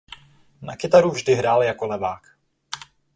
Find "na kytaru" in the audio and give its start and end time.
0.61-1.11